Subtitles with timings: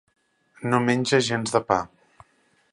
[0.71, 1.79] No menja gens de pa.